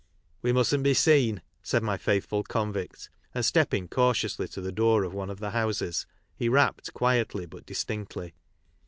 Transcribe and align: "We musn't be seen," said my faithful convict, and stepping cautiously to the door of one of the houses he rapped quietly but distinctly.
"We 0.41 0.51
musn't 0.51 0.81
be 0.81 0.95
seen," 0.95 1.43
said 1.61 1.83
my 1.83 1.95
faithful 1.95 2.41
convict, 2.41 3.11
and 3.35 3.45
stepping 3.45 3.87
cautiously 3.87 4.47
to 4.47 4.59
the 4.59 4.71
door 4.71 5.03
of 5.03 5.13
one 5.13 5.29
of 5.29 5.37
the 5.39 5.51
houses 5.51 6.07
he 6.35 6.49
rapped 6.49 6.91
quietly 6.95 7.45
but 7.45 7.67
distinctly. 7.67 8.33